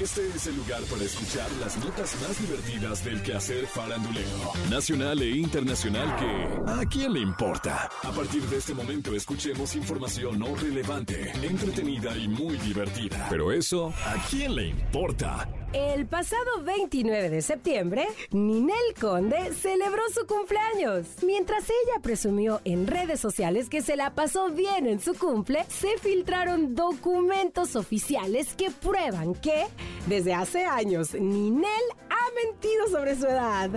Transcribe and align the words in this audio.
Este 0.00 0.26
es 0.34 0.46
el 0.46 0.56
lugar 0.56 0.82
para 0.84 1.02
escuchar 1.04 1.46
las 1.60 1.76
notas 1.76 2.16
más 2.22 2.40
divertidas 2.40 3.04
del 3.04 3.22
quehacer 3.22 3.66
farandulero, 3.66 4.52
nacional 4.70 5.20
e 5.20 5.36
internacional 5.36 6.16
que 6.16 6.70
¿a 6.72 6.86
quién 6.86 7.12
le 7.12 7.20
importa? 7.20 7.90
A 8.02 8.10
partir 8.10 8.42
de 8.44 8.56
este 8.56 8.72
momento 8.72 9.14
escuchemos 9.14 9.76
información 9.76 10.38
no 10.38 10.56
relevante, 10.56 11.30
entretenida 11.42 12.16
y 12.16 12.28
muy 12.28 12.56
divertida. 12.56 13.26
Pero 13.28 13.52
eso, 13.52 13.92
¿a 14.06 14.14
quién 14.30 14.54
le 14.54 14.68
importa? 14.68 15.46
El 15.72 16.06
pasado 16.06 16.64
29 16.64 17.30
de 17.30 17.42
septiembre, 17.42 18.04
Ninel 18.32 18.74
Conde 19.00 19.54
celebró 19.54 20.02
su 20.12 20.26
cumpleaños. 20.26 21.06
Mientras 21.24 21.62
ella 21.64 22.02
presumió 22.02 22.60
en 22.64 22.88
redes 22.88 23.20
sociales 23.20 23.68
que 23.68 23.80
se 23.80 23.94
la 23.94 24.10
pasó 24.10 24.50
bien 24.50 24.88
en 24.88 24.98
su 24.98 25.14
cumple, 25.14 25.64
se 25.68 25.96
filtraron 25.98 26.74
documentos 26.74 27.76
oficiales 27.76 28.54
que 28.54 28.72
prueban 28.72 29.34
que, 29.36 29.66
desde 30.06 30.34
hace 30.34 30.64
años, 30.64 31.14
Ninel 31.14 31.64
ha 32.08 32.44
mentido 32.44 32.88
sobre 32.88 33.14
su 33.14 33.26
edad. 33.26 33.70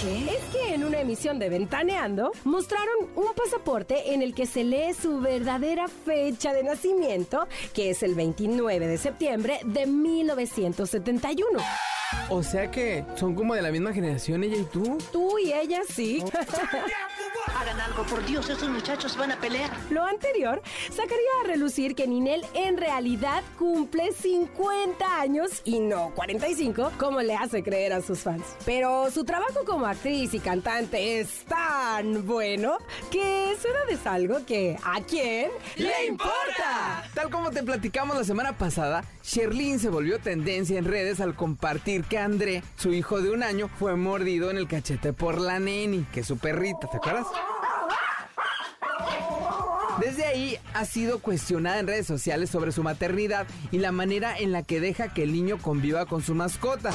¿Qué? 0.00 0.36
Es 0.36 0.44
que 0.52 0.74
en 0.74 0.84
una 0.84 1.00
emisión 1.00 1.38
de 1.38 1.48
Ventaneando 1.48 2.30
mostraron 2.44 3.08
un 3.16 3.34
pasaporte 3.34 4.12
en 4.14 4.22
el 4.22 4.34
que 4.34 4.46
se 4.46 4.62
lee 4.62 4.94
su 4.94 5.20
verdadera 5.20 5.88
fecha 5.88 6.52
de 6.52 6.62
nacimiento, 6.62 7.48
que 7.74 7.90
es 7.90 8.02
el 8.02 8.14
29 8.14 8.86
de 8.86 8.98
septiembre 8.98 9.58
de 9.64 9.86
1971. 9.86 11.58
O 12.30 12.42
sea 12.42 12.70
que 12.70 13.04
son 13.16 13.34
como 13.34 13.54
de 13.54 13.62
la 13.62 13.70
misma 13.70 13.92
generación 13.92 14.44
ella 14.44 14.56
y 14.56 14.64
tú. 14.64 14.98
Tú 15.12 15.38
y 15.38 15.52
ella 15.52 15.80
sí. 15.88 16.22
Hagan 17.54 17.80
algo, 17.80 18.04
por 18.04 18.24
Dios, 18.24 18.48
esos 18.48 18.68
muchachos 18.68 19.16
van 19.16 19.32
a 19.32 19.40
pelear. 19.40 19.70
Lo 19.90 20.04
anterior 20.04 20.62
sacaría 20.90 21.30
a 21.42 21.46
relucir 21.46 21.94
que 21.94 22.06
Ninel 22.06 22.44
en 22.54 22.76
realidad 22.76 23.42
cumple 23.58 24.12
50 24.12 25.20
años 25.20 25.62
y 25.64 25.80
no 25.80 26.12
45, 26.14 26.92
como 26.98 27.20
le 27.20 27.34
hace 27.34 27.62
creer 27.62 27.92
a 27.92 28.02
sus 28.02 28.20
fans. 28.20 28.44
Pero 28.64 29.10
su 29.10 29.24
trabajo 29.24 29.64
como 29.66 29.86
actriz 29.86 30.34
y 30.34 30.40
cantante 30.40 31.20
es 31.20 31.44
tan 31.46 32.26
bueno 32.26 32.78
que 33.10 33.56
su 33.60 33.68
edad 33.68 33.90
es 33.90 34.06
algo 34.06 34.44
que 34.46 34.76
a 34.84 35.00
quién 35.00 35.50
le 35.76 36.06
importa. 36.06 37.04
Tal 37.14 37.30
como 37.30 37.50
te 37.50 37.62
platicamos 37.62 38.16
la 38.16 38.24
semana 38.24 38.56
pasada, 38.56 39.04
Sherlyn 39.24 39.78
se 39.78 39.90
volvió 39.90 40.18
tendencia 40.20 40.78
en 40.78 40.84
redes 40.84 41.20
al 41.20 41.34
compartir 41.34 42.04
que 42.04 42.18
André, 42.18 42.62
su 42.76 42.92
hijo 42.92 43.20
de 43.20 43.30
un 43.30 43.42
año, 43.42 43.68
fue 43.78 43.96
mordido 43.96 44.50
en 44.50 44.58
el 44.58 44.68
cachete 44.68 45.12
por 45.12 45.40
la 45.40 45.58
neni, 45.58 46.06
que 46.12 46.20
es 46.20 46.26
su 46.26 46.38
perrita, 46.38 46.88
¿te 46.88 46.96
acuerdas? 46.96 47.17
Desde 50.00 50.24
ahí 50.24 50.58
ha 50.74 50.84
sido 50.84 51.18
cuestionada 51.18 51.80
en 51.80 51.88
redes 51.88 52.06
sociales 52.06 52.50
sobre 52.50 52.70
su 52.70 52.82
maternidad 52.82 53.46
y 53.72 53.78
la 53.78 53.90
manera 53.90 54.38
en 54.38 54.52
la 54.52 54.62
que 54.62 54.80
deja 54.80 55.12
que 55.12 55.24
el 55.24 55.32
niño 55.32 55.58
conviva 55.60 56.06
con 56.06 56.22
su 56.22 56.34
mascota. 56.34 56.92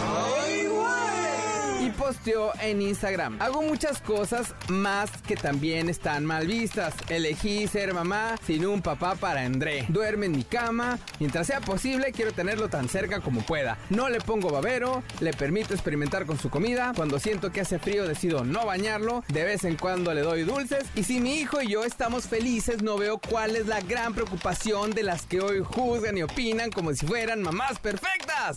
Y 1.84 1.90
posteó 1.90 2.54
en 2.62 2.82
Instagram. 2.82 3.42
Hago 3.42 3.62
muchas 3.62 4.02
cosas 4.02 4.56
más 4.70 5.12
que 5.28 5.36
también 5.36 5.90
están 5.90 6.26
mal 6.26 6.48
vistas. 6.48 6.94
Elegí 7.10 7.68
ser 7.68 7.94
mamá 7.94 8.38
sin 8.48 8.66
un 8.66 8.82
papá 8.82 9.16
para 9.16 9.42
André. 9.42 9.84
Duerme 9.90 10.28
en 10.28 10.32
mi 10.32 10.46
cama. 10.46 10.98
Mientras 11.20 11.46
sea 11.48 11.60
posible, 11.60 12.14
quiero 12.14 12.32
tenerlo 12.32 12.70
tan 12.70 12.88
cerca 12.88 13.20
como 13.20 13.42
pueda. 13.42 13.78
No 13.90 14.08
le 14.08 14.22
pongo 14.22 14.50
babero, 14.50 15.04
le 15.20 15.34
permito 15.34 15.74
experimentar 15.74 16.26
con 16.26 16.40
su 16.40 16.50
comida. 16.50 16.94
Cuando 16.96 17.20
siento 17.20 17.52
que 17.52 17.60
hace 17.60 17.80
frío, 17.80 18.08
decido 18.08 18.46
no 18.46 18.66
bañarlo. 18.66 19.26
De 19.28 19.44
vez 19.44 19.66
en 19.66 19.76
cuando 19.76 20.14
le 20.14 20.22
doy 20.22 20.44
dulces. 20.44 20.86
Y 20.96 21.04
si 21.04 21.20
mi 21.20 21.36
hijo 21.36 21.62
y 21.62 21.68
yo 21.68 21.84
estamos 21.84 22.28
felices, 22.28 22.82
no 22.82 22.98
veo 22.98 23.18
cuál 23.18 23.58
es 23.58 23.68
la 23.68 23.82
gran 23.82 24.14
preocupación 24.14 24.92
de 24.92 25.04
las 25.04 25.26
que 25.26 25.42
hoy 25.42 25.62
juzgan 25.62 26.18
y 26.18 26.24
opinan 26.24 26.72
como 26.72 26.94
si 26.94 27.06
fueran 27.06 27.42
mamás 27.42 27.78
perfectas. 27.80 28.56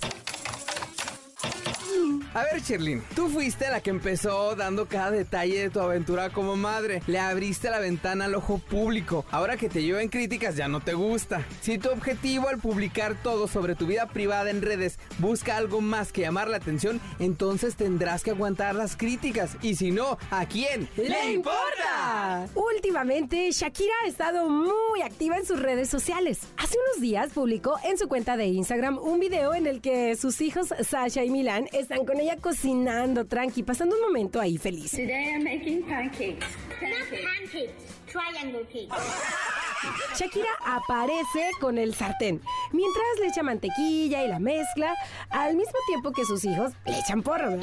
A 2.37 2.43
ver, 2.43 2.61
Sherlyn, 2.61 3.03
tú 3.15 3.31
fuiste 3.31 3.71
la 3.71 3.81
que 3.81 3.89
empezó 3.89 4.55
dando 4.57 4.85
cada 4.85 5.11
detalle 5.11 5.59
de 5.59 5.71
tu 5.71 5.81
aventura 5.81 6.29
como 6.29 6.55
madre. 6.55 7.01
Le 7.07 7.19
abriste 7.19 7.71
la 7.71 7.79
ventana 7.79 8.27
al 8.27 8.35
ojo 8.35 8.59
público. 8.59 9.25
Ahora 9.31 9.57
que 9.57 9.71
te 9.71 9.83
llevan 9.83 10.09
críticas 10.09 10.55
ya 10.55 10.69
no 10.69 10.81
te 10.81 10.93
gusta. 10.93 11.47
Si 11.63 11.79
tu 11.79 11.89
objetivo 11.89 12.49
al 12.49 12.59
publicar 12.59 13.17
todo 13.23 13.49
sobre 13.49 13.75
tu 13.75 13.87
vida 13.87 14.07
privada 14.09 14.51
en 14.51 14.61
redes 14.61 14.99
busca 15.19 15.57
algo 15.57 15.81
más 15.81 16.13
que 16.13 16.21
llamar 16.21 16.49
la 16.49 16.59
atención, 16.59 17.01
entonces 17.21 17.75
tendrás 17.75 18.23
que 18.23 18.33
aguantar 18.33 18.75
las 18.75 18.99
críticas. 18.99 19.57
Y 19.63 19.77
si 19.77 19.91
no, 19.91 20.19
¿a 20.31 20.45
quién 20.45 20.91
¡Le 20.99 21.33
importa! 21.33 22.49
Últimamente, 22.55 23.51
Shakira 23.51 23.95
ha 24.05 24.09
estado 24.09 24.51
muy 24.51 25.01
activa 25.01 25.39
en 25.39 25.47
sus 25.47 25.59
redes 25.59 25.89
sociales. 25.89 26.41
Hace 26.59 26.77
unos 26.87 27.01
días 27.01 27.31
publicó 27.33 27.77
en 27.83 27.97
su 27.97 28.09
cuenta 28.09 28.37
de 28.37 28.45
Instagram 28.45 28.99
un 28.99 29.21
video 29.21 29.55
en 29.55 29.67
el 29.67 29.81
que 29.81 30.17
sus 30.17 30.43
hijos 30.43 30.75
Sasha 30.87 31.25
y 31.25 31.31
Milan 31.31 31.67
están 31.73 32.05
con 32.05 32.21
ella 32.21 32.26
cocinando 32.35 33.27
tranqui, 33.27 33.63
pasando 33.63 33.95
un 33.95 34.03
momento 34.03 34.41
ahí 34.41 34.59
feliz. 34.59 34.91
Today 34.91 35.35
I'm 35.35 35.45
making 35.45 35.83
pancakes. 35.85 36.47
Not 36.83 36.91
Pancakes. 36.91 37.25
pancakes, 37.25 37.85
triangle 38.11 38.67
cake. 38.67 38.91
Shakira 40.19 40.49
aparece 40.65 41.51
con 41.61 41.79
el 41.79 41.95
sartén, 41.95 42.41
mientras 42.73 43.07
le 43.21 43.27
echa 43.29 43.43
mantequilla 43.45 44.25
y 44.25 44.29
la 44.29 44.41
mezcla, 44.41 44.95
al 45.31 45.55
mismo 45.55 45.79
tiempo 45.87 46.11
que 46.11 46.25
sus 46.25 46.45
hijos 46.45 46.73
le 46.87 46.99
echan 46.99 47.23
porro. 47.23 47.59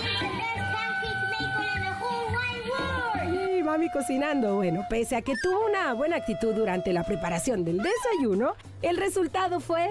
mami 3.64 3.90
cocinando. 3.90 4.56
Bueno, 4.56 4.86
pese 4.90 5.16
a 5.16 5.22
que 5.22 5.34
tuvo 5.42 5.66
una 5.66 5.94
buena 5.94 6.18
actitud 6.18 6.54
durante 6.54 6.94
la 6.94 7.04
preparación 7.04 7.64
del 7.66 7.80
desayuno, 7.80 8.56
el 8.82 8.98
resultado 8.98 9.60
fue 9.60 9.90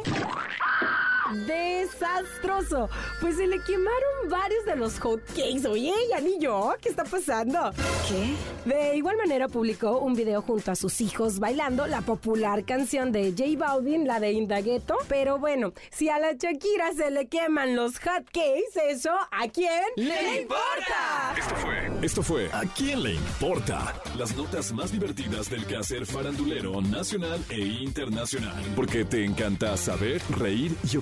desastroso. 1.46 2.88
Pues 3.20 3.36
se 3.36 3.46
le 3.46 3.62
quemaron 3.62 4.28
varios 4.28 4.64
de 4.64 4.76
los 4.76 4.98
hot 5.00 5.24
cakes. 5.28 5.66
Oye, 5.66 5.92
ya 6.10 6.20
ni 6.20 6.38
yo, 6.38 6.74
¿qué 6.80 6.88
está 6.88 7.04
pasando? 7.04 7.70
¿Qué? 8.08 8.34
De 8.68 8.96
igual 8.96 9.16
manera 9.16 9.48
publicó 9.48 9.98
un 9.98 10.14
video 10.14 10.42
junto 10.42 10.70
a 10.70 10.76
sus 10.76 11.00
hijos 11.00 11.38
bailando 11.38 11.86
la 11.86 12.00
popular 12.02 12.64
canción 12.64 13.12
de 13.12 13.30
J 13.30 13.44
Balvin, 13.56 14.06
la 14.06 14.20
de 14.20 14.32
Indagueto. 14.32 14.96
Pero 15.08 15.38
bueno, 15.38 15.72
si 15.90 16.08
a 16.08 16.18
la 16.18 16.32
Shakira 16.32 16.92
se 16.94 17.10
le 17.10 17.26
queman 17.26 17.76
los 17.76 17.98
hot 17.98 18.24
cakes, 18.26 18.80
eso 18.88 19.10
¿a 19.30 19.48
quién 19.48 19.82
¡Le 19.96 20.42
importa! 20.42 21.34
Esto 21.36 21.54
fue, 21.56 21.90
esto 22.02 22.22
fue 22.22 22.52
¿A 22.52 22.62
quién 22.76 23.02
le 23.02 23.14
importa? 23.14 23.94
Las 24.16 24.36
notas 24.36 24.72
más 24.72 24.92
divertidas 24.92 25.48
del 25.48 25.64
quehacer 25.66 26.06
farandulero 26.06 26.80
nacional 26.80 27.42
e 27.50 27.60
internacional. 27.60 28.62
Porque 28.76 29.04
te 29.04 29.24
encanta 29.24 29.76
saber, 29.76 30.20
reír 30.30 30.74
y 30.90 30.96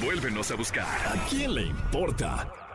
Vuélvenos 0.00 0.50
a 0.50 0.56
buscar. 0.56 0.84
¿A 0.84 1.14
quién 1.28 1.54
le 1.54 1.62
importa? 1.62 2.67